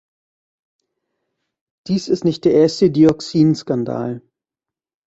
Dies 1.85 2.07
ist 2.07 2.25
nicht 2.25 2.45
der 2.45 2.53
erste 2.55 2.89
Dioxinskandal. 2.89 4.23